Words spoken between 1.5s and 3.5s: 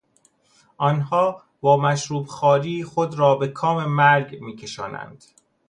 با مشروب خواری خود را به